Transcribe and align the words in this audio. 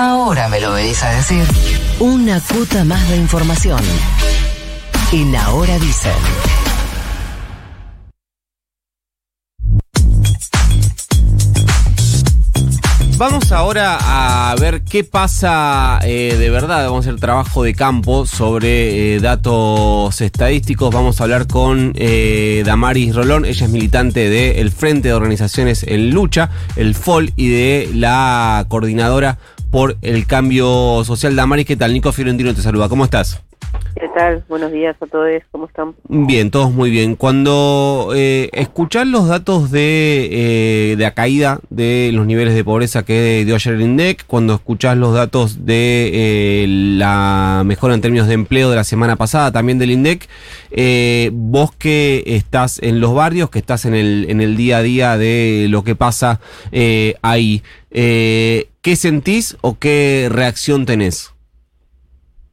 Ahora 0.00 0.46
me 0.46 0.60
lo 0.60 0.74
venís 0.74 1.02
a 1.02 1.10
decir. 1.10 1.44
Una 1.98 2.40
cuota 2.40 2.84
más 2.84 3.08
de 3.08 3.16
información. 3.16 3.80
En 5.10 5.34
Ahora 5.34 5.76
Dicen. 5.80 6.12
Vamos 13.16 13.50
ahora 13.50 14.50
a 14.50 14.54
ver 14.54 14.84
qué 14.84 15.02
pasa 15.02 15.98
eh, 16.04 16.36
de 16.38 16.48
verdad. 16.50 16.84
Vamos 16.84 17.04
a 17.04 17.10
hacer 17.10 17.18
trabajo 17.18 17.64
de 17.64 17.74
campo 17.74 18.24
sobre 18.24 19.16
eh, 19.16 19.18
datos 19.18 20.20
estadísticos. 20.20 20.94
Vamos 20.94 21.20
a 21.20 21.24
hablar 21.24 21.48
con 21.48 21.92
eh, 21.96 22.62
Damaris 22.64 23.16
Rolón. 23.16 23.44
Ella 23.44 23.66
es 23.66 23.72
militante 23.72 24.30
del 24.30 24.70
Frente 24.70 25.08
de 25.08 25.14
Organizaciones 25.14 25.82
en 25.82 26.10
Lucha, 26.10 26.50
el 26.76 26.94
FOL, 26.94 27.32
y 27.34 27.48
de 27.48 27.90
la 27.92 28.64
coordinadora 28.68 29.38
por 29.70 29.96
el 30.02 30.26
cambio 30.26 31.02
social. 31.04 31.36
Damaris, 31.36 31.66
¿qué 31.66 31.76
tal? 31.76 31.92
Nico 31.92 32.12
Fiorentino 32.12 32.54
te 32.54 32.62
saluda. 32.62 32.88
¿Cómo 32.88 33.04
estás? 33.04 33.42
¿Qué 33.94 34.08
tal? 34.14 34.44
Buenos 34.48 34.72
días 34.72 34.96
a 35.00 35.06
todos, 35.06 35.28
¿cómo 35.50 35.66
están? 35.66 35.94
Bien, 36.08 36.50
todos 36.50 36.70
muy 36.72 36.90
bien. 36.90 37.16
Cuando 37.16 38.12
eh, 38.14 38.48
escuchás 38.52 39.06
los 39.06 39.28
datos 39.28 39.70
de, 39.70 40.28
eh, 40.92 40.96
de 40.96 41.02
la 41.02 41.14
caída 41.14 41.60
de 41.70 42.10
los 42.12 42.26
niveles 42.26 42.54
de 42.54 42.64
pobreza 42.64 43.04
que 43.04 43.44
dio 43.44 43.54
ayer 43.54 43.74
el 43.74 43.82
INDEC, 43.82 44.24
cuando 44.26 44.54
escuchás 44.54 44.96
los 44.96 45.14
datos 45.14 45.66
de 45.66 46.10
eh, 46.12 46.66
la 46.68 47.62
mejora 47.64 47.94
en 47.94 48.00
términos 48.00 48.28
de 48.28 48.34
empleo 48.34 48.70
de 48.70 48.76
la 48.76 48.84
semana 48.84 49.16
pasada, 49.16 49.52
también 49.52 49.78
del 49.78 49.90
INDEC, 49.90 50.28
eh, 50.70 51.30
vos 51.32 51.72
que 51.72 52.22
estás 52.26 52.80
en 52.82 53.00
los 53.00 53.14
barrios, 53.14 53.50
que 53.50 53.58
estás 53.58 53.84
en 53.84 53.94
el, 53.94 54.26
en 54.28 54.40
el 54.40 54.56
día 54.56 54.78
a 54.78 54.82
día 54.82 55.18
de 55.18 55.66
lo 55.68 55.82
que 55.84 55.94
pasa 55.94 56.40
eh, 56.72 57.14
ahí, 57.22 57.62
eh, 57.90 58.68
¿qué 58.82 58.96
sentís 58.96 59.56
o 59.60 59.78
qué 59.78 60.28
reacción 60.30 60.86
tenés? 60.86 61.34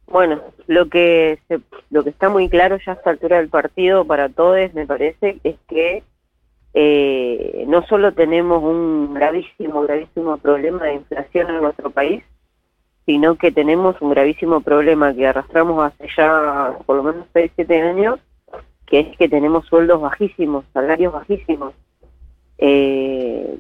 Bueno, 0.08 0.42
lo 0.68 0.88
que 0.90 1.40
se- 1.48 1.60
lo 1.92 2.04
que 2.04 2.10
está 2.10 2.30
muy 2.30 2.50
claro 2.50 2.78
ya 2.86 2.94
a 2.94 2.96
esta 2.96 3.10
altura 3.12 3.38
del 3.38 3.50
partido 3.50 4.06
para 4.06 4.30
todos, 4.30 4.74
me 4.74 4.86
parece, 4.86 5.40
es 5.44 5.56
que 5.68 6.04
eh, 6.74 7.64
no 7.68 7.86
solo 7.88 8.14
tenemos 8.14 8.62
un 8.62 9.14
gravísimo, 9.14 9.82
gravísimo 9.84 10.38
problema 10.38 10.86
de 10.86 10.96
inflación 10.96 11.50
en 11.50 11.62
nuestro 11.62 11.90
país, 11.90 12.24
sino 13.06 13.36
que 13.36 13.52
tenemos 13.52 14.02
un 14.02 14.10
gravísimo 14.10 14.62
problema 14.62 15.14
que 15.14 15.28
arrastramos 15.28 15.82
hace 15.86 16.08
ya 16.18 16.76
por 16.86 16.98
lo 16.98 17.04
menos 17.04 17.28
6, 17.34 17.52
7 17.56 17.82
años, 17.82 18.20
que 18.88 19.00
es 19.00 19.18
que 19.18 19.30
tenemos 19.30 19.66
sueldos 19.68 20.02
bajísimos, 20.02 20.66
salarios 20.74 21.14
bajísimos. 21.14 21.74
Eh, 22.58 23.58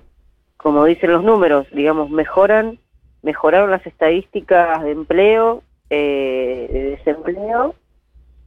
como 0.57 0.83
dicen 0.85 1.11
los 1.11 1.23
números, 1.23 1.67
digamos, 1.71 2.09
mejoran, 2.09 2.79
mejoraron 3.21 3.71
las 3.71 3.85
estadísticas 3.85 4.83
de 4.83 4.91
empleo, 4.91 5.61
eh, 5.89 6.69
de 6.71 6.83
desempleo, 6.91 7.75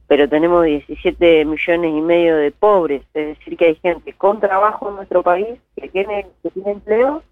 pero 0.07 0.27
tenemos 0.27 0.65
17 0.65 1.45
millones 1.45 1.91
y 1.93 2.01
medio 2.01 2.35
de 2.37 2.51
pobres, 2.51 3.03
es 3.13 3.37
decir, 3.37 3.57
que 3.57 3.65
hay 3.65 3.75
gente 3.75 4.13
con 4.13 4.39
trabajo 4.39 4.89
en 4.89 4.95
nuestro 4.95 5.23
país 5.23 5.59
que 5.75 5.87
tiene, 5.89 6.27
que 6.41 6.49
tiene 6.49 6.71
empleo, 6.71 7.23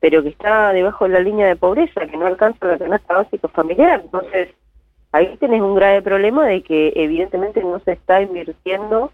pero 0.00 0.22
que 0.22 0.28
está 0.30 0.72
debajo 0.72 1.06
de 1.06 1.14
la 1.14 1.20
línea 1.20 1.46
de 1.46 1.56
pobreza, 1.56 2.06
que 2.06 2.16
no 2.16 2.26
alcanza 2.26 2.66
la 2.66 2.78
canasta 2.78 3.14
básica 3.14 3.48
familiar. 3.48 4.00
Entonces, 4.04 4.48
ahí 5.12 5.36
tenés 5.38 5.62
un 5.62 5.74
grave 5.74 6.02
problema 6.02 6.46
de 6.46 6.62
que 6.62 6.92
evidentemente 6.96 7.62
no 7.62 7.80
se 7.80 7.92
está 7.92 8.20
invirtiendo 8.22 9.12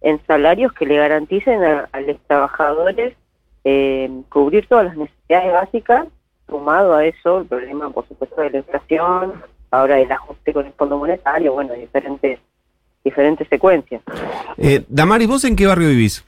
en 0.00 0.20
salarios 0.26 0.72
que 0.72 0.86
le 0.86 0.96
garanticen 0.96 1.62
a, 1.62 1.88
a 1.92 2.00
los 2.00 2.18
trabajadores 2.26 3.14
eh, 3.68 4.08
cubrir 4.28 4.68
todas 4.68 4.84
las 4.84 4.96
necesidades 4.96 5.52
básicas, 5.52 6.06
sumado 6.48 6.94
a 6.94 7.04
eso 7.04 7.40
el 7.40 7.46
problema, 7.46 7.90
por 7.90 8.06
supuesto, 8.06 8.40
de 8.40 8.50
la 8.50 8.58
inflación, 8.58 9.42
ahora 9.76 9.98
el 9.98 10.10
ajuste 10.10 10.52
con 10.52 10.66
el 10.66 10.72
Fondo 10.72 10.98
Monetario, 10.98 11.52
bueno, 11.52 11.74
diferentes 11.74 12.38
diferentes 13.04 13.46
secuencias. 13.48 14.02
Eh, 14.56 14.84
Damaris, 14.88 15.28
¿vos 15.28 15.44
en 15.44 15.54
qué 15.54 15.66
barrio 15.66 15.88
vivís? 15.88 16.24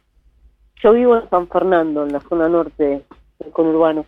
Yo 0.81 0.93
vivo 0.93 1.17
en 1.17 1.29
San 1.29 1.49
Fernando, 1.49 2.07
en 2.07 2.13
la 2.13 2.21
zona 2.21 2.49
norte 2.49 3.03
del 3.41 3.53
conurbano. 3.53 4.07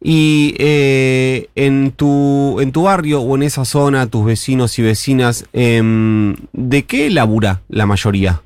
Y 0.00 0.54
eh, 0.58 1.48
en 1.54 1.92
tu 1.92 2.58
en 2.60 2.72
tu 2.72 2.84
barrio 2.84 3.20
o 3.20 3.34
en 3.34 3.42
esa 3.42 3.64
zona, 3.64 4.06
tus 4.06 4.24
vecinos 4.24 4.78
y 4.78 4.82
vecinas, 4.82 5.46
em, 5.52 6.36
¿de 6.52 6.86
qué 6.86 7.10
labura 7.10 7.60
la 7.68 7.84
mayoría? 7.86 8.42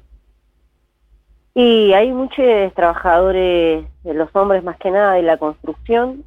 Y 1.54 1.92
hay 1.92 2.12
muchos 2.12 2.72
trabajadores, 2.74 3.84
de 4.04 4.14
los 4.14 4.34
hombres 4.34 4.64
más 4.64 4.78
que 4.78 4.90
nada, 4.90 5.14
de 5.14 5.22
la 5.22 5.36
construcción. 5.36 6.24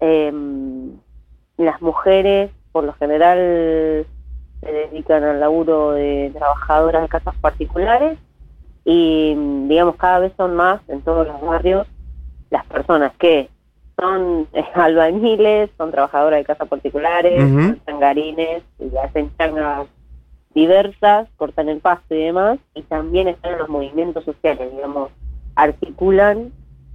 eh, 0.00 0.32
las 1.56 1.80
mujeres, 1.80 2.50
por 2.74 2.82
lo 2.82 2.92
general, 2.94 4.04
se 4.60 4.72
dedican 4.72 5.22
al 5.22 5.38
laburo 5.38 5.92
de 5.92 6.32
trabajadoras 6.36 7.02
de 7.02 7.08
casas 7.08 7.36
particulares. 7.40 8.18
Y, 8.84 9.36
digamos, 9.68 9.94
cada 9.94 10.18
vez 10.18 10.32
son 10.36 10.56
más 10.56 10.80
en 10.88 11.00
todos 11.02 11.24
los 11.24 11.40
barrios 11.40 11.86
las 12.50 12.66
personas 12.66 13.12
que 13.16 13.48
son 13.96 14.48
albañiles, 14.74 15.70
son 15.78 15.92
trabajadoras 15.92 16.40
de 16.40 16.44
casas 16.44 16.66
particulares, 16.66 17.44
Ujú. 17.44 17.62
son 17.62 17.80
changarines, 17.86 18.64
y 18.80 18.96
hacen 18.96 19.30
changas 19.38 19.86
diversas, 20.52 21.28
cortan 21.36 21.68
el 21.68 21.78
pasto 21.78 22.12
y 22.16 22.24
demás, 22.24 22.58
y 22.74 22.82
también 22.82 23.28
están 23.28 23.52
en 23.52 23.58
los 23.58 23.68
movimientos 23.68 24.24
sociales, 24.24 24.68
digamos, 24.72 25.12
articulan 25.54 26.52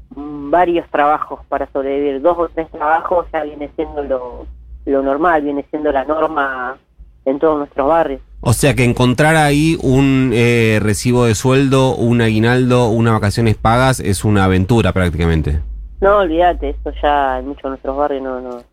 varios 0.09 0.89
trabajos 0.89 1.39
para 1.47 1.71
sobrevivir, 1.71 2.21
dos 2.21 2.37
o 2.37 2.49
tres 2.49 2.69
trabajos 2.69 3.27
ya 3.31 3.43
viene 3.43 3.69
siendo 3.77 4.03
lo, 4.03 4.45
lo 4.89 5.01
normal, 5.01 5.41
viene 5.41 5.65
siendo 5.69 5.91
la 5.91 6.03
norma 6.03 6.77
en 7.25 7.39
todos 7.39 7.57
nuestros 7.59 7.87
barrios. 7.87 8.21
O 8.41 8.53
sea 8.53 8.73
que 8.73 8.85
encontrar 8.85 9.35
ahí 9.35 9.77
un 9.81 10.31
eh, 10.33 10.79
recibo 10.81 11.25
de 11.25 11.35
sueldo, 11.35 11.95
un 11.95 12.21
aguinaldo, 12.21 12.89
unas 12.89 13.13
vacaciones 13.13 13.57
pagas 13.57 13.99
es 13.99 14.23
una 14.23 14.45
aventura 14.45 14.93
prácticamente. 14.93 15.59
No, 15.99 16.19
olvídate, 16.19 16.69
eso 16.69 16.91
ya 17.01 17.39
en 17.39 17.49
muchos 17.49 17.63
de 17.63 17.69
nuestros 17.69 17.97
barrios 17.97 18.23
no, 18.23 18.39
no, 18.39 18.63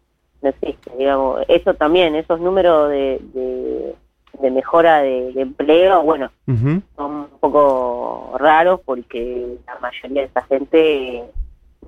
no 0.42 0.48
existe, 0.48 0.92
digamos. 0.96 1.40
Eso 1.48 1.74
también, 1.74 2.14
esos 2.14 2.40
números 2.40 2.90
de, 2.90 3.20
de, 3.34 3.94
de 4.40 4.50
mejora 4.52 5.02
de, 5.02 5.32
de 5.32 5.40
empleo, 5.40 6.02
bueno, 6.02 6.30
son 6.46 6.84
un 6.96 7.26
poco 7.40 8.36
raros 8.38 8.80
porque 8.84 9.58
la 9.66 9.78
mayoría 9.80 10.22
de 10.22 10.28
esa 10.28 10.42
gente 10.42 11.24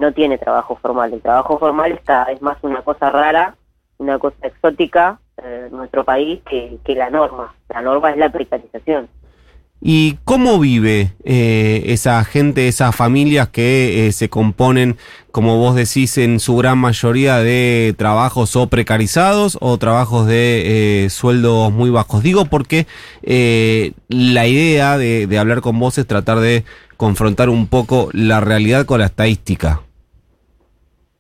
no 0.01 0.13
tiene 0.13 0.39
trabajo 0.39 0.77
formal. 0.83 1.13
El 1.13 1.21
trabajo 1.21 1.59
formal 1.61 1.93
está 1.93 2.25
es 2.25 2.43
más 2.43 2.57
una 2.63 2.83
cosa 2.83 3.09
rara, 3.11 3.55
una 3.99 4.19
cosa 4.19 4.37
exótica 4.47 5.21
eh, 5.37 5.67
en 5.71 5.77
nuestro 5.77 6.05
país 6.05 6.41
que, 6.49 6.79
que 6.85 6.95
la 6.95 7.11
norma. 7.11 7.55
La 7.69 7.83
norma 7.83 8.11
es 8.11 8.17
la 8.17 8.31
precarización. 8.31 9.09
¿Y 9.81 10.19
cómo 10.25 10.59
vive 10.59 11.13
eh, 11.25 11.85
esa 11.87 12.25
gente, 12.25 12.67
esas 12.67 12.97
familias 12.97 13.49
que 13.49 14.09
eh, 14.09 14.13
se 14.13 14.29
componen, 14.29 14.97
como 15.31 15.57
vos 15.57 15.77
decís, 15.77 16.19
en 16.19 16.41
su 16.41 16.57
gran 16.57 16.79
mayoría 16.79 17.37
de 17.37 17.95
trabajos 17.97 18.57
o 18.57 18.67
precarizados 18.67 19.57
o 19.61 19.79
trabajos 19.79 20.27
de 20.27 21.05
eh, 21.05 21.11
sueldos 21.11 21.73
muy 21.73 21.91
bajos? 21.91 22.25
Digo 22.25 22.47
porque 22.47 22.89
eh, 23.23 23.93
la 24.09 24.49
idea 24.49 24.99
de, 24.99 25.29
de 25.29 25.39
hablar 25.39 25.61
con 25.61 25.79
vos 25.79 25.97
es 25.97 26.09
tratar 26.09 26.41
de 26.41 26.65
confrontar 26.97 27.49
un 27.49 27.69
poco 27.69 28.09
la 28.13 28.41
realidad 28.41 28.85
con 28.85 28.99
la 28.99 29.07
estadística. 29.07 29.83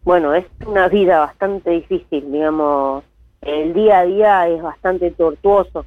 Bueno, 0.02 0.34
es 0.34 0.46
una 0.66 0.88
vida 0.88 1.18
bastante 1.20 1.70
difícil, 1.70 2.30
digamos. 2.32 3.04
El 3.40 3.74
día 3.74 4.00
a 4.00 4.04
día 4.04 4.48
es 4.48 4.62
bastante 4.62 5.10
tortuoso. 5.10 5.84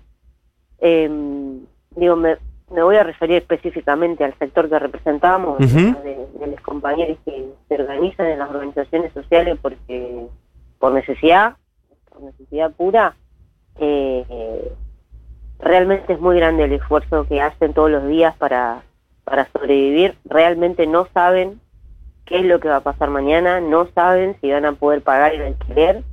Em, 0.79 1.65
digo, 1.95 2.15
me, 2.15 2.37
me 2.71 2.83
voy 2.83 2.95
a 2.95 3.03
referir 3.03 3.37
específicamente 3.37 4.23
al 4.23 4.37
sector 4.37 4.69
que 4.69 4.79
representamos, 4.79 5.59
de, 5.59 6.27
de 6.39 6.47
los 6.47 6.61
compañeros 6.61 7.17
que 7.25 7.45
se 7.67 7.75
organizan 7.75 8.27
en 8.27 8.39
las 8.39 8.49
organizaciones 8.49 9.11
sociales 9.13 9.57
porque 9.61 10.27
por 10.79 10.93
necesidad, 10.93 11.55
por 12.09 12.23
necesidad 12.23 12.71
pura. 12.71 13.15
Eh, 13.79 14.73
realmente 15.59 16.13
es 16.13 16.19
muy 16.19 16.37
grande 16.37 16.63
el 16.63 16.73
esfuerzo 16.73 17.25
que 17.27 17.41
hacen 17.41 17.73
todos 17.73 17.91
los 17.91 18.07
días 18.07 18.35
para, 18.37 18.83
para 19.23 19.47
sobrevivir. 19.51 20.15
Realmente 20.25 20.87
no 20.87 21.07
saben 21.13 21.61
qué 22.25 22.39
es 22.39 22.45
lo 22.45 22.59
que 22.59 22.69
va 22.69 22.77
a 22.77 22.81
pasar 22.83 23.09
mañana, 23.09 23.59
no 23.59 23.87
saben 23.93 24.37
si 24.41 24.51
van 24.51 24.65
a 24.65 24.73
poder 24.73 25.01
pagar 25.01 25.33
el 25.33 25.41
alquiler, 25.41 26.03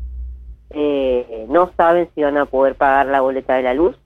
eh, 0.70 1.46
no 1.49 1.70
saben 1.76 2.08
si 2.14 2.22
van 2.22 2.37
a 2.37 2.46
poder 2.46 2.75
pagar 2.75 3.06
la 3.06 3.20
boleta 3.20 3.55
de 3.55 3.62
la 3.62 3.75
luz, 3.75 3.96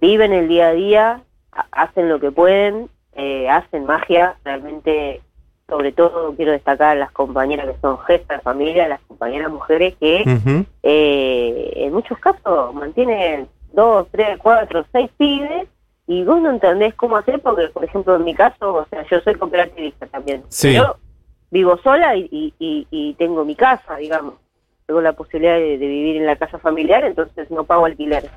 viven 0.00 0.32
el 0.32 0.48
día 0.48 0.68
a 0.68 0.72
día, 0.72 1.20
ha- 1.52 1.66
hacen 1.72 2.08
lo 2.08 2.18
que 2.20 2.30
pueden, 2.32 2.88
eh, 3.14 3.48
hacen 3.48 3.84
magia, 3.86 4.36
realmente, 4.44 5.20
sobre 5.68 5.92
todo 5.92 6.34
quiero 6.34 6.52
destacar 6.52 6.96
a 6.96 7.00
las 7.00 7.12
compañeras 7.12 7.66
que 7.66 7.80
son 7.80 7.98
gestas 8.00 8.38
de 8.38 8.42
familia, 8.42 8.88
las 8.88 9.00
compañeras 9.02 9.50
mujeres 9.52 9.94
que 10.00 10.22
eh, 10.82 11.72
en 11.76 11.92
muchos 11.92 12.18
casos 12.18 12.74
mantienen 12.74 13.48
dos, 13.72 14.06
tres, 14.10 14.38
cuatro, 14.42 14.84
seis 14.92 15.10
pibes 15.16 15.68
y 16.06 16.22
vos 16.24 16.40
no 16.40 16.50
entendés 16.50 16.94
cómo 16.94 17.16
hacer 17.16 17.40
porque, 17.40 17.68
por 17.68 17.84
ejemplo, 17.84 18.16
en 18.16 18.24
mi 18.24 18.34
caso, 18.34 18.74
o 18.74 18.86
sea, 18.90 19.04
yo 19.10 19.20
soy 19.20 19.34
cooperativista 19.36 20.06
también. 20.06 20.42
Sí. 20.48 20.76
Vivo 21.54 21.78
sola 21.78 22.16
y, 22.16 22.28
y, 22.58 22.86
y- 22.90 23.14
tengo 23.14 23.44
mi 23.44 23.54
casa, 23.54 23.96
digamos. 23.96 24.34
tengo 24.86 25.00
la 25.00 25.12
posibilidad 25.12 25.54
de, 25.54 25.78
de 25.78 25.86
vivir 25.86 26.16
en 26.16 26.26
la 26.26 26.34
casa 26.36 26.58
familiar, 26.58 27.04
entonces 27.04 27.48
no 27.50 27.62
pago 27.62 27.86
alquiler. 27.86 28.28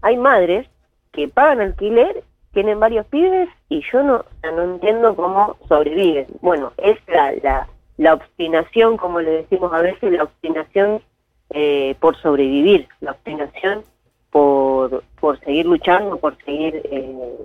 Hay 0.00 0.16
madres 0.16 0.66
que 1.12 1.28
pagan 1.28 1.60
alquiler, 1.60 2.24
tienen 2.54 2.80
varios 2.80 3.04
pibes 3.06 3.48
y 3.68 3.82
yo 3.92 4.02
no, 4.02 4.24
no 4.42 4.62
entiendo 4.62 5.14
cómo 5.14 5.56
sobreviven. 5.68 6.26
Bueno, 6.40 6.72
es 6.78 6.96
la, 7.08 7.32
la, 7.42 7.68
la 7.98 8.14
obstinación, 8.14 8.96
como 8.96 9.20
le 9.20 9.30
decimos 9.42 9.70
a 9.74 9.82
veces, 9.82 10.10
la 10.10 10.22
obstinación 10.24 11.02
eh, 11.50 11.94
por 12.00 12.16
sobrevivir, 12.16 12.88
la 13.00 13.10
obstinación 13.12 13.82
por, 14.30 15.04
por 15.20 15.38
seguir 15.40 15.66
luchando, 15.66 16.16
por 16.16 16.36
seguir 16.44 16.80
eh, 16.90 17.36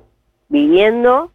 viviendo, 0.48 1.32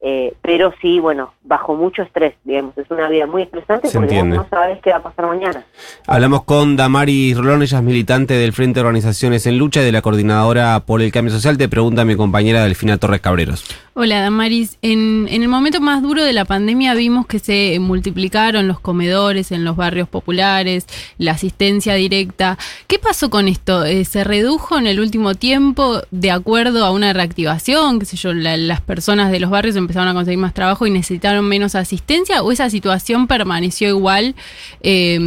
eh, 0.00 0.32
pero 0.42 0.72
sí, 0.80 1.00
bueno, 1.00 1.34
bajo 1.42 1.74
mucho 1.74 2.02
estrés, 2.02 2.34
digamos, 2.44 2.76
es 2.78 2.88
una 2.90 3.08
vida 3.08 3.26
muy 3.26 3.42
estresante 3.42 3.88
Se 3.88 3.98
porque 3.98 4.14
vos 4.14 4.24
entiende. 4.24 4.36
no 4.36 4.46
sabes 4.48 4.78
qué 4.82 4.90
va 4.90 4.98
a 4.98 5.02
pasar 5.02 5.26
mañana. 5.26 5.64
Hablamos 6.06 6.44
con 6.44 6.76
Damaris 6.76 7.36
Rolón, 7.36 7.62
ella 7.62 7.78
es 7.78 7.84
militante 7.84 8.34
del 8.34 8.52
Frente 8.52 8.78
de 8.80 8.86
Organizaciones 8.86 9.46
en 9.46 9.58
Lucha 9.58 9.82
y 9.82 9.84
de 9.84 9.92
la 9.92 10.02
Coordinadora 10.02 10.78
por 10.86 11.02
el 11.02 11.10
Cambio 11.10 11.32
Social. 11.34 11.58
Te 11.58 11.68
pregunta 11.68 12.04
mi 12.04 12.16
compañera 12.16 12.62
Delfina 12.62 12.96
Torres 12.98 13.20
Cabreros. 13.20 13.64
Hola 13.94 14.20
Damaris, 14.20 14.78
en, 14.82 15.26
en 15.28 15.42
el 15.42 15.48
momento 15.48 15.80
más 15.80 16.02
duro 16.02 16.22
de 16.22 16.32
la 16.32 16.44
pandemia 16.44 16.94
vimos 16.94 17.26
que 17.26 17.40
se 17.40 17.76
multiplicaron 17.80 18.68
los 18.68 18.78
comedores 18.78 19.50
en 19.50 19.64
los 19.64 19.74
barrios 19.74 20.08
populares, 20.08 20.86
la 21.18 21.32
asistencia 21.32 21.94
directa. 21.94 22.56
¿Qué 22.86 23.00
pasó 23.00 23.28
con 23.30 23.48
esto? 23.48 23.84
Eh, 23.84 24.04
¿Se 24.04 24.22
redujo 24.22 24.78
en 24.78 24.86
el 24.86 25.00
último 25.00 25.34
tiempo 25.34 26.00
de 26.12 26.30
acuerdo 26.30 26.84
a 26.84 26.92
una 26.92 27.12
reactivación? 27.12 27.98
¿Qué 27.98 28.04
sé 28.06 28.16
yo? 28.16 28.32
la- 28.32 28.56
las 28.56 28.80
personas 28.80 29.32
de 29.32 29.40
los 29.40 29.50
barrios 29.50 29.74
empezaron 29.88 30.08
a 30.08 30.12
conseguir 30.12 30.38
más 30.38 30.52
trabajo 30.52 30.86
y 30.86 30.90
necesitaron 30.90 31.48
menos 31.48 31.74
asistencia 31.74 32.42
o 32.42 32.52
esa 32.52 32.68
situación 32.68 33.26
permaneció 33.26 33.88
igual 33.88 34.34
eh, 34.82 35.18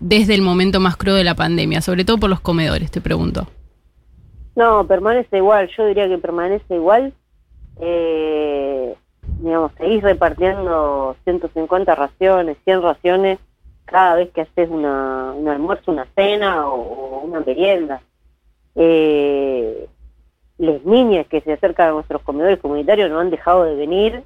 desde 0.00 0.34
el 0.34 0.42
momento 0.42 0.80
más 0.80 0.98
crudo 0.98 1.16
de 1.16 1.24
la 1.24 1.34
pandemia, 1.34 1.80
sobre 1.80 2.04
todo 2.04 2.18
por 2.18 2.28
los 2.28 2.40
comedores, 2.40 2.90
te 2.90 3.00
pregunto. 3.00 3.48
No, 4.54 4.86
permanece 4.86 5.38
igual, 5.38 5.70
yo 5.74 5.86
diría 5.86 6.06
que 6.08 6.18
permanece 6.18 6.74
igual. 6.74 7.14
Eh, 7.80 8.94
digamos, 9.40 9.72
seguís 9.78 10.02
repartiendo 10.02 11.16
150 11.24 11.94
raciones, 11.94 12.58
100 12.64 12.82
raciones 12.82 13.38
cada 13.86 14.16
vez 14.16 14.30
que 14.32 14.42
haces 14.42 14.68
una, 14.68 15.32
un 15.32 15.48
almuerzo, 15.48 15.90
una 15.90 16.06
cena 16.14 16.68
o, 16.68 17.22
una 17.24 17.40
merienda. 17.40 18.02
Eh, 18.74 19.88
las 20.62 20.84
niñas 20.84 21.26
que 21.26 21.40
se 21.40 21.54
acercan 21.54 21.88
a 21.88 21.92
nuestros 21.92 22.22
comedores 22.22 22.60
comunitarios 22.60 23.10
no 23.10 23.18
han 23.18 23.30
dejado 23.30 23.64
de 23.64 23.74
venir 23.74 24.22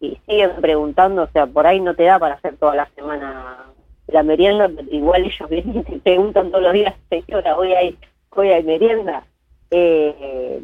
y 0.00 0.18
siguen 0.26 0.50
preguntando, 0.60 1.22
o 1.22 1.28
sea, 1.28 1.46
por 1.46 1.64
ahí 1.64 1.80
no 1.80 1.94
te 1.94 2.02
da 2.02 2.18
para 2.18 2.34
hacer 2.34 2.56
toda 2.56 2.74
la 2.74 2.90
semana 2.96 3.66
la 4.08 4.22
merienda, 4.24 4.68
igual 4.90 5.24
ellos 5.24 5.48
vienen 5.48 5.78
y 5.78 5.82
te 5.84 5.98
preguntan 6.00 6.50
todos 6.50 6.64
los 6.64 6.72
días, 6.72 6.92
señora, 7.08 7.56
hoy 7.56 7.72
hay, 7.72 7.96
hoy 8.30 8.48
hay 8.48 8.64
merienda. 8.64 9.24
Eh, 9.70 10.60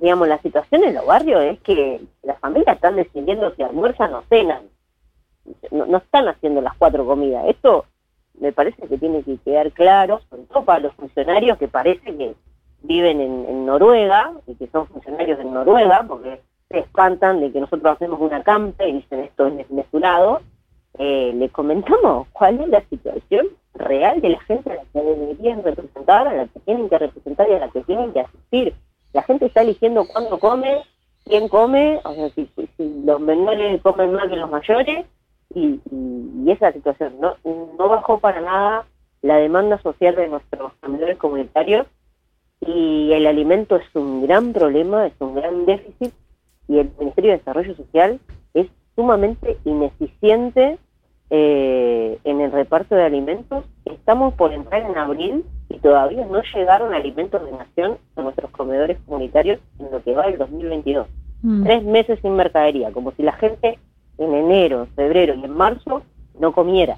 digamos, 0.00 0.26
la 0.26 0.38
situación 0.38 0.84
en 0.84 0.94
los 0.94 1.04
barrios 1.04 1.42
es 1.42 1.60
que 1.60 2.00
las 2.22 2.38
familias 2.40 2.76
están 2.76 2.96
decidiendo 2.96 3.54
si 3.54 3.62
almuerzan 3.62 4.14
o 4.14 4.22
cenan. 4.30 4.62
No, 5.70 5.84
no 5.84 5.98
están 5.98 6.28
haciendo 6.28 6.62
las 6.62 6.74
cuatro 6.78 7.04
comidas. 7.04 7.44
Esto 7.46 7.84
me 8.40 8.52
parece 8.52 8.88
que 8.88 8.96
tiene 8.96 9.22
que 9.22 9.36
quedar 9.36 9.70
claro, 9.72 10.22
sobre 10.30 10.44
todo 10.44 10.64
para 10.64 10.80
los 10.80 10.94
funcionarios 10.94 11.58
que 11.58 11.68
parece 11.68 12.16
que 12.16 12.34
viven 12.86 13.20
en, 13.20 13.46
en 13.48 13.66
Noruega 13.66 14.32
y 14.46 14.54
que 14.54 14.66
son 14.68 14.86
funcionarios 14.88 15.38
de 15.38 15.44
Noruega, 15.44 16.04
porque 16.06 16.40
se 16.68 16.78
espantan 16.80 17.40
de 17.40 17.52
que 17.52 17.60
nosotros 17.60 17.94
hacemos 17.94 18.20
una 18.20 18.42
campe 18.42 18.88
y 18.88 18.92
dicen 18.94 19.20
esto 19.20 19.46
es 19.46 19.56
desmesurado. 19.56 20.40
Eh, 20.98 21.32
le 21.34 21.48
comentamos 21.50 22.26
cuál 22.32 22.60
es 22.60 22.68
la 22.68 22.80
situación 22.88 23.48
real 23.74 24.20
de 24.22 24.30
la 24.30 24.40
gente 24.40 24.70
a 24.72 24.76
la 24.76 24.82
que 24.92 25.02
deberían 25.02 25.62
representar, 25.62 26.26
a 26.26 26.32
la 26.34 26.46
que 26.46 26.60
tienen 26.60 26.88
que 26.88 26.98
representar 26.98 27.48
y 27.50 27.52
a 27.52 27.58
la 27.58 27.68
que 27.68 27.82
tienen 27.82 28.12
que 28.12 28.20
asistir. 28.20 28.74
La 29.12 29.22
gente 29.22 29.46
está 29.46 29.60
eligiendo 29.60 30.06
cuándo 30.10 30.38
come, 30.38 30.82
quién 31.24 31.48
come, 31.48 32.00
o 32.02 32.14
sea, 32.14 32.30
si, 32.30 32.48
si- 32.56 33.02
los 33.04 33.20
menores 33.20 33.80
comen 33.82 34.12
más 34.14 34.28
que 34.28 34.36
los 34.36 34.50
mayores, 34.50 35.04
y 35.54 35.80
esa 36.50 36.72
situación 36.72 37.14
no, 37.20 37.36
no 37.44 37.88
bajó 37.88 38.18
para 38.18 38.40
nada 38.40 38.84
la 39.22 39.36
demanda 39.36 39.78
social 39.82 40.14
de 40.16 40.28
nuestros 40.28 40.72
comedores 40.80 41.16
comunitarios 41.18 41.86
y 42.60 43.12
el 43.12 43.26
alimento 43.26 43.76
es 43.76 43.84
un 43.94 44.22
gran 44.26 44.52
problema, 44.52 45.06
es 45.06 45.14
un 45.20 45.34
gran 45.34 45.66
déficit 45.66 46.12
y 46.68 46.78
el 46.78 46.90
Ministerio 46.98 47.32
de 47.32 47.38
Desarrollo 47.38 47.74
Social 47.76 48.20
es 48.54 48.66
sumamente 48.94 49.58
ineficiente 49.64 50.78
eh, 51.30 52.18
en 52.24 52.40
el 52.40 52.52
reparto 52.52 52.94
de 52.94 53.04
alimentos. 53.04 53.64
Estamos 53.84 54.34
por 54.34 54.52
entrar 54.52 54.82
en 54.82 54.96
abril 54.96 55.44
y 55.68 55.78
todavía 55.78 56.24
no 56.26 56.42
llegaron 56.54 56.94
alimentos 56.94 57.44
de 57.44 57.52
nación 57.52 57.98
a 58.16 58.22
nuestros 58.22 58.50
comedores 58.52 58.98
comunitarios 59.06 59.60
en 59.78 59.90
lo 59.90 60.02
que 60.02 60.14
va 60.14 60.26
del 60.26 60.38
2022. 60.38 61.06
Mm. 61.42 61.64
Tres 61.64 61.84
meses 61.84 62.18
sin 62.22 62.34
mercadería, 62.34 62.92
como 62.92 63.12
si 63.12 63.22
la 63.22 63.32
gente 63.32 63.78
en 64.18 64.34
enero, 64.34 64.82
en 64.82 64.88
febrero 64.88 65.34
y 65.34 65.44
en 65.44 65.52
marzo 65.52 66.02
no 66.38 66.52
comiera. 66.52 66.96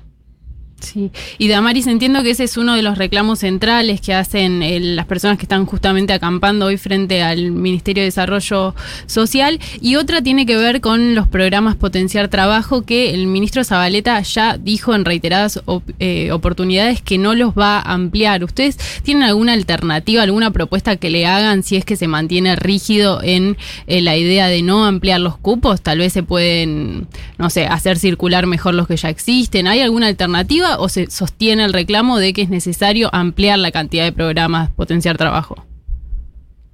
Sí, 0.81 1.11
y 1.39 1.49
Damaris, 1.49 1.89
entiendo 1.89 2.23
que 2.23 2.31
ese 2.31 2.45
es 2.45 2.57
uno 2.57 2.77
de 2.77 2.83
los 2.83 2.99
reclamos 2.99 3.41
centrales 3.41 4.01
que 4.01 4.15
hacen 4.15 4.63
eh, 4.63 4.79
las 4.79 5.07
personas 5.07 5.37
que 5.37 5.43
están 5.43 5.67
justamente 5.67 6.13
acampando 6.13 6.67
hoy 6.67 6.77
frente 6.77 7.21
al 7.21 7.51
Ministerio 7.51 8.03
de 8.03 8.07
Desarrollo 8.07 8.77
Social. 9.07 9.59
Y 9.81 9.97
otra 9.97 10.23
tiene 10.23 10.47
que 10.47 10.57
ver 10.57 10.81
con 10.81 11.17
los 11.17 11.27
programas 11.27 11.75
Potenciar 11.75 12.29
Trabajo, 12.29 12.83
que 12.83 13.13
el 13.13 13.27
ministro 13.27 13.65
Zabaleta 13.65 14.21
ya 14.23 14.57
dijo 14.57 14.95
en 14.95 15.05
reiteradas 15.05 15.61
eh, 15.99 16.31
oportunidades 16.31 17.03
que 17.03 17.19
no 17.19 17.35
los 17.35 17.55
va 17.55 17.79
a 17.79 17.95
ampliar. 17.95 18.45
¿Ustedes 18.45 18.79
tienen 19.03 19.25
alguna 19.25 19.55
alternativa, 19.55 20.23
alguna 20.23 20.53
propuesta 20.53 20.97
que 20.97 21.11
le 21.11 21.27
hagan 21.27 21.65
si 21.65 21.77
es 21.77 21.85
que 21.85 21.97
se 21.97 22.07
mantiene 22.07 22.55
rígido 22.55 23.21
en 23.23 23.57
eh, 23.89 24.01
la 24.01 24.17
idea 24.17 24.47
de 24.47 24.63
no 24.63 24.85
ampliar 24.85 25.21
los 25.21 25.37
cupos? 25.39 25.81
Tal 25.81 25.99
vez 25.99 26.13
se 26.13 26.23
pueden, 26.23 27.09
no 27.37 27.51
sé, 27.51 27.67
hacer 27.67 27.99
circular 27.99 28.47
mejor 28.47 28.75
los 28.75 28.87
que 28.87 28.97
ya 28.97 29.09
existen. 29.09 29.67
¿Hay 29.67 29.81
alguna 29.81 30.07
alternativa 30.07 30.68
o 30.79 30.89
se 30.89 31.11
sostiene 31.11 31.65
el 31.65 31.73
reclamo 31.73 32.19
de 32.19 32.33
que 32.33 32.43
es 32.43 32.51
necesario 32.51 33.09
ampliar 33.13 33.59
la 33.59 33.71
cantidad 33.71 34.05
de 34.05 34.13
programas 34.13 34.71
Potenciar 34.71 35.17
Trabajo? 35.17 35.57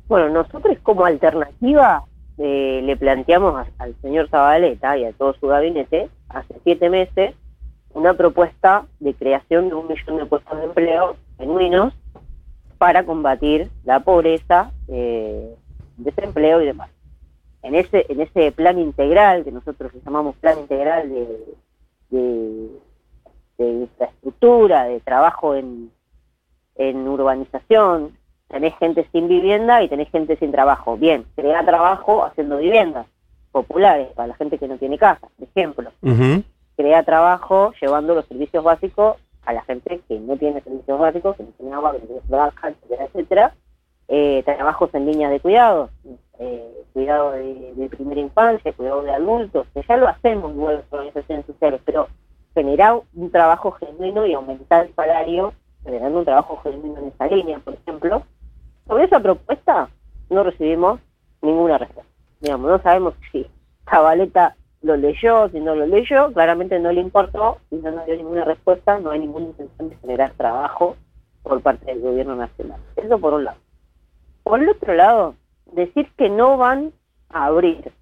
Bueno, 0.09 0.29
nosotros 0.31 0.77
como 0.83 1.05
alternativa 1.05 2.05
eh, 2.39 2.81
le 2.83 2.97
planteamos 2.97 3.67
al 3.79 3.95
señor 4.03 4.29
Zabaleta 4.29 4.99
y 4.99 5.05
a 5.05 5.13
todo 5.13 5.35
su 5.35 5.47
gabinete 5.47 6.09
hace 6.29 6.55
siete 6.65 6.91
meses 6.91 7.35
una 7.95 8.15
propuesta 8.15 8.87
de 8.99 9.15
creación 9.15 9.69
de 9.69 9.75
un 9.77 9.87
millón 9.87 10.17
de 10.19 10.27
puestos 10.27 10.59
de 10.59 10.65
empleo 10.65 11.17
genuinos 11.39 11.95
para 12.77 13.05
combatir 13.05 13.71
la 13.85 14.01
pobreza, 14.01 14.73
eh, 14.89 15.55
desempleo 15.97 16.61
y 16.61 16.67
demás. 16.67 16.91
En 17.63 17.75
ese, 17.75 18.05
en 18.09 18.21
ese 18.21 18.53
plan 18.53 18.79
integral, 18.79 19.45
que 19.45 19.53
nosotros 19.53 19.93
llamamos 20.05 20.37
plan 20.37 20.59
integral 20.59 21.09
de, 22.11 22.69
de 23.59 23.69
infraestructura, 23.69 24.85
de 24.85 25.01
trabajo 25.01 25.55
en, 25.55 25.91
en 26.77 27.09
urbanización, 27.09 28.17
tenés 28.49 28.77
gente 28.79 29.07
sin 29.13 29.29
vivienda 29.29 29.83
y 29.83 29.89
tenés 29.89 30.11
gente 30.11 30.37
sin 30.37 30.53
trabajo. 30.53 30.97
Bien, 30.97 31.25
crea 31.35 31.65
trabajo 31.65 32.25
haciendo 32.25 32.59
viviendas 32.59 33.07
populares 33.53 34.09
para 34.15 34.29
la 34.29 34.35
gente 34.35 34.59
que 34.59 34.69
no 34.69 34.79
tiene 34.79 34.99
casa, 34.99 35.29
por 35.39 35.49
ejemplo. 35.49 35.91
Crea 36.77 37.03
trabajo 37.05 37.73
llevando 37.81 38.15
los 38.15 38.27
servicios 38.27 38.65
básicos 38.65 39.17
a 39.47 39.53
la 39.53 39.63
gente 39.63 40.01
que 40.09 40.19
no 40.19 40.37
tiene 40.37 40.61
servicios 40.61 40.99
básicos, 40.99 41.37
que 41.37 41.45
no 41.45 41.51
tiene 41.51 41.73
agua, 41.73 41.93
que 41.93 41.99
no 41.99 42.07
tiene 42.07 42.21
trabajo, 42.23 42.67
etcétera, 42.67 43.05
etcétera. 43.05 43.55
Eh, 44.09 44.43
trabajos 44.45 44.95
en 44.95 45.07
líneas 45.07 45.31
de 45.31 45.41
cuidado, 45.41 45.89
eh, 46.39 46.85
cuidado 46.93 47.31
de, 47.33 47.73
de 47.75 47.89
primera 47.89 48.21
infancia, 48.21 48.73
cuidado 48.73 49.03
de 49.03 49.13
adultos, 49.13 49.67
que 49.73 49.83
ya 49.89 49.97
lo 49.97 50.09
hacemos 50.09 50.53
igual 50.53 50.77
las 50.77 50.93
organizaciones 50.93 51.47
sociales, 51.47 51.81
pero 51.85 52.09
generar 52.55 53.01
un 53.15 53.31
trabajo 53.31 53.73
genuino 53.73 54.27
y 54.27 54.35
aumentar 54.35 54.87
el 54.87 54.95
salario, 54.95 55.53
generando 55.83 56.21
un 56.21 56.25
trabajo 56.25 56.61
genuino 56.63 56.99
en 57.01 57.09
esa 57.09 57.27
línea, 57.27 57.59
por 57.59 57.75
ejemplo. 57.75 58.23
Sobre 58.87 59.05
esa 59.05 59.21
propuesta 59.21 59.89
no 60.31 60.43
recibimos 60.43 61.01
ninguna 61.43 61.79
respuesta. 61.79 62.13
Digamos, 62.41 62.71
no 62.71 62.83
sabemos 62.83 63.15
si 63.33 63.47
Zabaleta 63.89 64.57
lo 64.83 64.97
leyó, 64.97 65.49
si 65.49 65.61
no 65.61 65.75
lo 65.75 65.87
leyó, 65.87 66.33
claramente 66.33 66.79
no 66.79 66.93
le 66.93 67.01
importó 67.01 67.59
y 67.71 67.77
no 67.77 67.91
nos 67.91 68.07
dio 68.07 68.17
ninguna 68.17 68.45
respuesta, 68.45 68.99
no 68.99 69.11
hay 69.11 69.21
ninguna 69.21 69.47
intención 69.47 69.89
de 69.89 69.97
generar 69.97 70.33
trabajo 70.33 70.97
por 71.43 71.61
parte 71.63 71.87
del 71.87 72.01
gobierno 72.01 72.37
nacional. 72.37 72.81
Eso 72.97 73.19
por 73.19 73.35
un 73.35 73.45
lado. 73.45 73.59
Por 74.43 74.63
el 74.63 74.69
otro 74.69 74.95
lado, 74.95 75.35
decir 75.73 76.11
que 76.17 76.29
no 76.29 76.59
van 76.59 76.93
a 77.31 77.47
abrir 77.47 77.93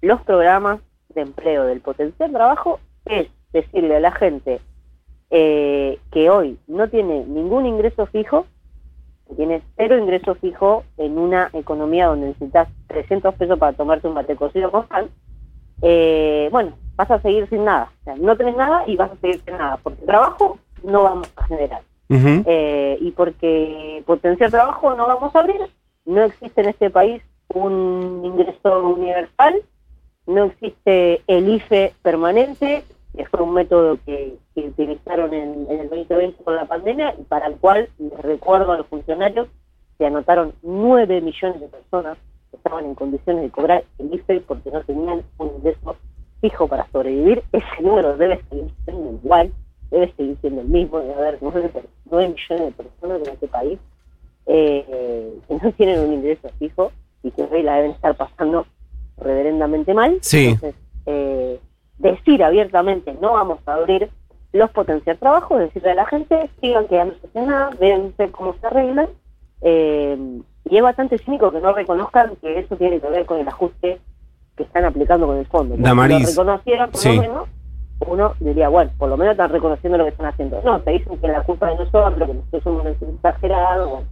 los 0.00 0.22
programas 0.22 0.80
de 1.10 1.22
empleo 1.22 1.64
del 1.66 1.80
potencial 1.80 2.32
trabajo 2.32 2.80
es 3.04 3.28
decirle 3.52 3.96
a 3.96 4.00
la 4.00 4.12
gente 4.12 4.60
eh, 5.30 5.98
que 6.10 6.30
hoy 6.30 6.58
no 6.66 6.88
tiene 6.88 7.24
ningún 7.24 7.66
ingreso 7.66 8.06
fijo, 8.06 8.46
que 9.28 9.34
tiene 9.36 9.62
cero 9.76 9.96
ingreso 9.96 10.34
fijo 10.34 10.84
en 10.96 11.18
una 11.18 11.50
economía 11.52 12.06
donde 12.06 12.28
necesitas 12.28 12.68
300 12.88 13.34
pesos 13.34 13.58
para 13.58 13.76
tomarte 13.76 14.08
un 14.08 14.14
mate 14.14 14.36
cocido 14.36 14.70
con 14.70 14.86
pan, 14.86 15.08
eh, 15.82 16.48
bueno, 16.50 16.72
vas 16.96 17.10
a 17.10 17.20
seguir 17.20 17.48
sin 17.48 17.64
nada. 17.64 17.90
O 18.00 18.04
sea, 18.04 18.16
no 18.16 18.36
tenés 18.36 18.56
nada 18.56 18.84
y 18.86 18.96
vas 18.96 19.10
a 19.12 19.16
seguir 19.16 19.40
sin 19.44 19.56
nada, 19.56 19.78
porque 19.82 20.04
trabajo 20.04 20.58
no 20.82 21.04
vamos 21.04 21.32
a 21.36 21.46
generar. 21.46 21.82
Eh, 22.12 22.98
y 23.00 23.12
porque 23.12 24.02
potenciar 24.04 24.50
trabajo 24.50 24.94
no 24.96 25.06
vamos 25.06 25.34
a 25.34 25.38
abrir. 25.38 25.60
No 26.04 26.24
existe 26.24 26.60
en 26.60 26.68
este 26.70 26.90
país 26.90 27.22
un 27.54 28.22
ingreso 28.24 28.88
universal, 28.88 29.62
no 30.26 30.44
existe 30.44 31.22
el 31.28 31.48
IFE 31.48 31.94
permanente, 32.02 32.84
que 33.16 33.26
fue 33.26 33.42
un 33.42 33.54
método 33.54 33.98
que, 34.06 34.36
que 34.54 34.60
utilizaron 34.68 35.32
en, 35.34 35.66
en 35.68 35.80
el 35.80 35.88
2020 35.88 36.44
con 36.44 36.56
la 36.56 36.66
pandemia 36.66 37.14
y 37.18 37.22
para 37.24 37.46
el 37.46 37.56
cual, 37.56 37.88
les 37.98 38.18
recuerdo 38.20 38.72
a 38.72 38.78
los 38.78 38.86
funcionarios, 38.86 39.48
se 39.98 40.06
anotaron 40.06 40.54
9 40.62 41.20
millones 41.20 41.60
de 41.60 41.68
personas 41.68 42.16
que 42.50 42.56
estaban 42.56 42.86
en 42.86 42.94
condiciones 42.94 43.42
de 43.42 43.50
cobrar 43.50 43.84
el 43.98 44.14
IFE 44.14 44.40
porque 44.40 44.70
no 44.70 44.82
tenían 44.82 45.22
un 45.38 45.48
ingreso 45.56 45.96
fijo 46.40 46.66
para 46.68 46.88
sobrevivir. 46.90 47.42
Ese 47.52 47.82
número 47.82 48.16
debe 48.16 48.42
seguir 48.48 48.72
siendo 48.84 49.12
igual, 49.22 49.52
debe 49.90 50.12
seguir 50.16 50.36
siendo 50.40 50.62
el 50.62 50.68
mismo, 50.68 51.00
debe 51.00 51.14
haber 51.14 51.38
9, 51.40 51.70
millones 52.10 52.34
de 52.48 52.70
personas 52.72 53.20
en 53.22 53.34
este 53.34 53.48
país 53.48 53.78
eh, 54.46 55.38
que 55.46 55.54
no 55.54 55.72
tienen 55.72 56.00
un 56.00 56.14
ingreso 56.14 56.48
fijo 56.58 56.92
y 57.22 57.30
que 57.30 57.42
hoy 57.42 57.62
la 57.62 57.76
deben 57.76 57.90
estar 57.92 58.16
pasando 58.16 58.66
reverendamente 59.18 59.92
mal. 59.92 60.18
Sí. 60.22 60.46
Entonces, 60.46 60.74
eh, 61.06 61.60
decir 62.00 62.42
abiertamente 62.42 63.16
no 63.20 63.34
vamos 63.34 63.58
a 63.66 63.74
abrir 63.74 64.10
los 64.52 64.70
potenciar 64.70 65.16
trabajos, 65.18 65.60
decirle 65.60 65.92
a 65.92 65.94
la 65.94 66.06
gente, 66.06 66.50
sigan 66.60 66.86
quedándose 66.88 67.28
sin 67.32 67.46
nada, 67.46 67.70
véanse 67.78 68.30
cómo 68.30 68.54
se 68.60 68.66
arreglan. 68.66 69.08
eh, 69.62 70.40
y 70.64 70.76
es 70.76 70.82
bastante 70.82 71.18
cínico 71.18 71.50
que 71.50 71.60
no 71.60 71.72
reconozcan 71.72 72.36
que 72.36 72.58
eso 72.58 72.76
tiene 72.76 73.00
que 73.00 73.08
ver 73.08 73.26
con 73.26 73.40
el 73.40 73.48
ajuste 73.48 73.98
que 74.56 74.62
están 74.62 74.84
aplicando 74.84 75.26
con 75.26 75.36
el 75.38 75.46
fondo. 75.46 75.74
Si 75.74 75.82
lo 75.82 76.42
reconocieran, 76.44 76.90
por 76.90 77.00
sí. 77.00 77.16
lo 77.16 77.22
menos, 77.22 77.48
uno 78.06 78.34
diría, 78.40 78.68
bueno, 78.68 78.90
por 78.98 79.08
lo 79.08 79.16
menos 79.16 79.32
están 79.32 79.50
reconociendo 79.50 79.98
lo 79.98 80.04
que 80.04 80.10
están 80.10 80.26
haciendo. 80.26 80.60
No, 80.64 80.80
te 80.80 80.92
dicen 80.92 81.18
que 81.18 81.28
la 81.28 81.42
culpa 81.42 81.70
de 81.70 81.76
nosotros, 81.76 82.28
que 82.28 82.34
nosotros 82.34 82.62
somos 82.62 82.86
exagerados. 82.86 83.90
bueno. 83.90 84.06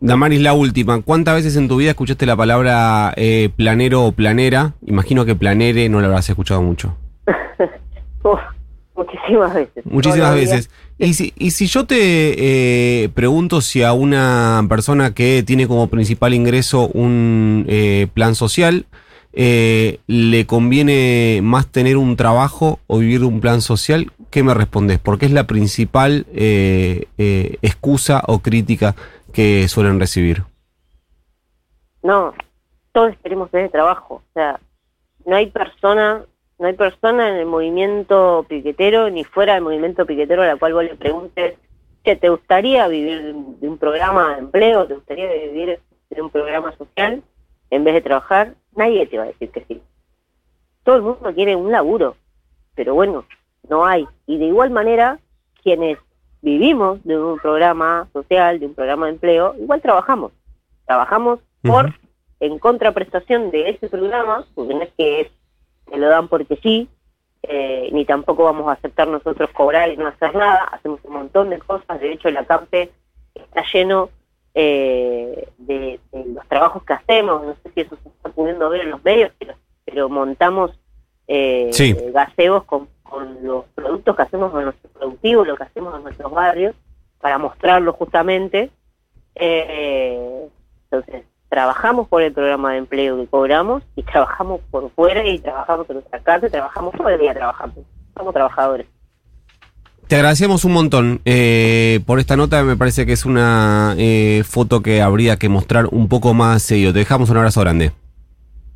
Damaris, 0.00 0.40
la 0.40 0.52
última. 0.52 1.00
¿Cuántas 1.02 1.34
veces 1.34 1.56
en 1.56 1.68
tu 1.68 1.76
vida 1.76 1.90
escuchaste 1.90 2.26
la 2.26 2.36
palabra 2.36 3.12
eh, 3.16 3.50
planero 3.56 4.04
o 4.04 4.12
planera? 4.12 4.74
Imagino 4.86 5.24
que 5.24 5.34
planere 5.34 5.88
no 5.88 6.00
la 6.00 6.06
habrás 6.06 6.28
escuchado 6.28 6.62
mucho. 6.62 6.96
Uf, 8.22 8.40
muchísimas 8.94 9.54
veces. 9.54 9.84
Muchísimas 9.86 10.34
veces. 10.34 10.70
Y 10.98 11.12
si, 11.12 11.34
y 11.36 11.50
si 11.50 11.66
yo 11.66 11.84
te 11.84 13.02
eh, 13.04 13.08
pregunto 13.10 13.60
si 13.60 13.82
a 13.82 13.92
una 13.92 14.64
persona 14.68 15.12
que 15.12 15.42
tiene 15.42 15.68
como 15.68 15.88
principal 15.88 16.32
ingreso 16.32 16.88
un 16.88 17.66
eh, 17.68 18.06
plan 18.14 18.34
social, 18.34 18.86
eh, 19.34 19.98
¿le 20.06 20.46
conviene 20.46 21.40
más 21.42 21.66
tener 21.66 21.98
un 21.98 22.16
trabajo 22.16 22.80
o 22.86 22.98
vivir 22.98 23.20
de 23.20 23.26
un 23.26 23.40
plan 23.40 23.60
social? 23.60 24.10
¿Qué 24.30 24.42
me 24.42 24.54
respondes? 24.54 24.98
Porque 24.98 25.26
es 25.26 25.32
la 25.32 25.46
principal 25.46 26.26
excusa 27.18 28.22
o 28.26 28.38
crítica 28.38 28.96
que 29.36 29.68
suelen 29.68 30.00
recibir. 30.00 30.44
No, 32.02 32.32
todos 32.92 33.14
queremos 33.22 33.52
ese 33.52 33.68
trabajo. 33.68 34.14
O 34.14 34.32
sea, 34.32 34.58
no 35.26 35.36
hay 35.36 35.50
persona, 35.50 36.24
no 36.58 36.66
hay 36.66 36.72
persona 36.72 37.28
en 37.28 37.34
el 37.36 37.44
movimiento 37.44 38.46
piquetero 38.48 39.10
ni 39.10 39.24
fuera 39.24 39.52
del 39.52 39.62
movimiento 39.62 40.06
piquetero 40.06 40.42
a 40.42 40.46
la 40.46 40.56
cual 40.56 40.72
vos 40.72 40.84
le 40.84 40.96
preguntes, 40.96 41.58
che, 42.02 42.16
¿te 42.16 42.30
gustaría 42.30 42.88
vivir 42.88 43.34
de 43.34 43.68
un 43.68 43.76
programa 43.76 44.36
de 44.36 44.38
empleo? 44.38 44.86
¿Te 44.86 44.94
gustaría 44.94 45.30
vivir 45.30 45.80
de 46.08 46.22
un 46.22 46.30
programa 46.30 46.74
social 46.78 47.22
en 47.68 47.84
vez 47.84 47.92
de 47.92 48.00
trabajar? 48.00 48.54
Nadie 48.74 49.06
te 49.06 49.18
va 49.18 49.24
a 49.24 49.26
decir 49.26 49.50
que 49.50 49.66
sí. 49.68 49.82
Todo 50.82 50.96
el 50.96 51.02
mundo 51.02 51.34
quiere 51.34 51.56
un 51.56 51.70
laburo, 51.70 52.16
pero 52.74 52.94
bueno, 52.94 53.26
no 53.68 53.84
hay. 53.84 54.08
Y 54.26 54.38
de 54.38 54.46
igual 54.46 54.70
manera, 54.70 55.18
quienes 55.62 55.98
vivimos 56.46 57.02
de 57.02 57.18
un 57.18 57.40
programa 57.40 58.06
social, 58.12 58.60
de 58.60 58.66
un 58.66 58.74
programa 58.74 59.06
de 59.06 59.12
empleo, 59.14 59.56
igual 59.58 59.82
trabajamos. 59.82 60.30
Trabajamos 60.86 61.40
por 61.60 61.86
Ujú. 61.86 61.94
en 62.38 62.58
contraprestación 62.60 63.50
de 63.50 63.70
ese 63.70 63.88
programa, 63.88 64.46
porque 64.54 64.74
no 64.74 64.82
es 64.82 64.90
que 64.96 65.22
es, 65.22 65.28
te 65.90 65.98
lo 65.98 66.08
dan 66.08 66.28
porque 66.28 66.56
sí, 66.62 66.88
eh, 67.42 67.88
ni 67.92 68.04
tampoco 68.04 68.44
vamos 68.44 68.68
a 68.68 68.72
aceptar 68.74 69.08
nosotros 69.08 69.50
cobrar 69.50 69.90
y 69.90 69.96
no 69.96 70.06
hacer 70.06 70.36
nada, 70.36 70.62
hacemos 70.70 71.00
un 71.02 71.14
montón 71.14 71.50
de 71.50 71.58
cosas, 71.58 71.98
de 72.00 72.12
hecho 72.12 72.28
el 72.28 72.36
ACAMPE 72.36 72.92
está 73.34 73.64
lleno 73.72 74.10
eh, 74.54 75.48
de, 75.58 75.98
de 76.12 76.24
los 76.26 76.46
trabajos 76.46 76.84
que 76.84 76.92
hacemos, 76.92 77.44
no 77.44 77.56
sé 77.60 77.72
si 77.74 77.80
eso 77.80 77.96
se 78.04 78.08
está 78.08 78.28
pudiendo 78.30 78.68
ver 78.68 78.82
en 78.82 78.90
los 78.90 79.02
medios, 79.02 79.32
pero, 79.40 79.54
pero 79.84 80.08
montamos 80.08 80.70
eh, 81.26 81.70
Sí. 81.72 81.92
gaseos 82.14 82.62
con, 82.64 82.88
con 83.16 83.42
los 83.42 83.64
productos 83.74 84.14
que 84.14 84.22
hacemos 84.22 84.52
en 84.54 84.64
nuestro 84.64 84.90
productivo, 84.90 85.44
lo 85.44 85.56
que 85.56 85.62
hacemos 85.62 85.96
en 85.96 86.02
nuestros 86.02 86.30
barrios, 86.30 86.74
para 87.18 87.38
mostrarlo 87.38 87.94
justamente. 87.94 88.70
Eh, 89.34 90.48
entonces, 90.84 91.24
trabajamos 91.48 92.08
por 92.08 92.22
el 92.22 92.34
programa 92.34 92.72
de 92.72 92.78
empleo 92.78 93.16
que 93.16 93.26
cobramos 93.26 93.82
y 93.96 94.02
trabajamos 94.02 94.60
por 94.70 94.90
fuera 94.90 95.26
y 95.26 95.38
trabajamos 95.38 95.88
en 95.88 95.94
nuestra 95.94 96.20
casa 96.20 96.46
y 96.46 96.50
trabajamos 96.50 96.92
todo 96.94 97.08
el 97.08 97.18
día 97.18 97.32
trabajando. 97.32 97.82
Somos 98.14 98.34
trabajadores. 98.34 98.86
Te 100.08 100.16
agradecemos 100.16 100.64
un 100.66 100.72
montón 100.72 101.20
eh, 101.24 102.00
por 102.04 102.20
esta 102.20 102.36
nota. 102.36 102.62
Me 102.64 102.76
parece 102.76 103.06
que 103.06 103.14
es 103.14 103.24
una 103.24 103.94
eh, 103.96 104.42
foto 104.46 104.82
que 104.82 105.00
habría 105.00 105.38
que 105.38 105.48
mostrar 105.48 105.86
un 105.90 106.08
poco 106.08 106.34
más 106.34 106.62
seguido. 106.62 106.92
Te 106.92 106.98
dejamos 106.98 107.30
un 107.30 107.38
abrazo 107.38 107.62
grande. 107.62 107.92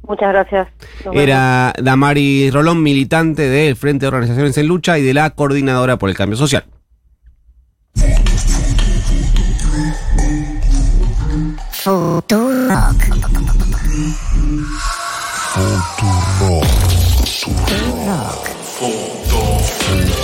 Muchas 0.07 0.29
gracias. 0.33 0.69
Nos 1.05 1.15
vemos. 1.15 1.23
Era 1.23 1.73
Damari 1.81 2.51
Rolón, 2.51 2.83
militante 2.83 3.49
del 3.49 3.77
Frente 3.77 4.05
de 4.05 4.09
Organizaciones 4.09 4.57
en 4.59 4.67
Lucha 4.67 4.99
y 4.99 5.03
de 5.03 5.15
la 5.15 5.31
Coordinadora 5.31 5.99
por 5.99 6.11
el 6.11 6.17
Cambio 6.17 6.37
Social. 6.37 6.65
Futurock. 11.71 13.01
Futurock. 18.79 20.20